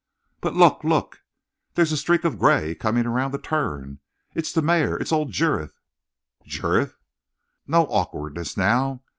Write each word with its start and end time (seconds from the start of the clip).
"But 0.39 0.55
look! 0.55 0.83
Look! 0.83 1.21
There's 1.75 1.91
a 1.91 1.95
streak 1.95 2.23
of 2.23 2.39
gray 2.39 2.73
coming 2.73 3.05
around 3.05 3.33
the 3.33 3.37
turn. 3.37 3.99
It's 4.33 4.51
the 4.51 4.63
mare! 4.63 4.97
It's 4.97 5.11
old 5.11 5.31
Jurith!" 5.31 5.77
"Jurith!" 6.43 6.97
"No 7.67 7.85
awkwardness 7.85 8.57
now! 8.57 9.03